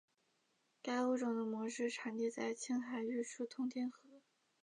[0.81, 3.99] 该物种的模式产地在青海玉树通天河。